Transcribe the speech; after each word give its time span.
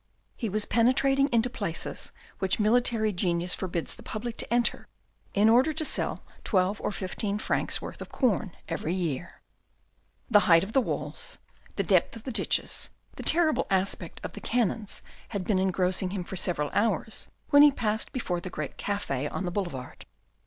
He 0.35 0.49
was 0.49 0.65
penetrating 0.65 1.27
into 1.31 1.47
places 1.47 2.11
which 2.39 2.59
military 2.59 3.13
genius 3.13 3.53
forbids 3.53 3.93
the 3.93 4.01
public 4.01 4.35
to 4.37 4.51
enter, 4.51 4.87
in 5.35 5.47
order 5.47 5.73
to 5.73 5.85
sell 5.85 6.23
twelve 6.43 6.81
or 6.81 6.91
fifteen 6.91 7.37
francs 7.37 7.83
worth 7.83 8.01
of 8.01 8.09
corn 8.09 8.51
every 8.67 8.95
year. 8.95 9.41
The 10.27 10.39
height 10.49 10.63
of 10.63 10.73
the 10.73 10.81
walls, 10.81 11.37
the 11.75 11.83
depth 11.83 12.15
of 12.15 12.23
the 12.23 12.31
ditches, 12.31 12.89
the 13.15 13.21
terrible 13.21 13.67
aspect 13.69 14.19
of 14.23 14.33
the 14.33 14.41
cannons 14.41 15.03
had 15.29 15.45
been 15.45 15.59
engrossing 15.59 16.09
him 16.09 16.23
for 16.23 16.35
several 16.35 16.71
hours 16.73 17.29
when 17.51 17.61
he 17.61 17.69
passed 17.71 18.11
before 18.11 18.41
the 18.41 18.49
great 18.49 18.77
cafe 18.77 19.27
on 19.27 19.45
the 19.45 19.51
boulevard. 19.51 20.07